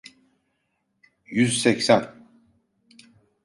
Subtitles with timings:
[1.25, 2.27] Yüz seksen.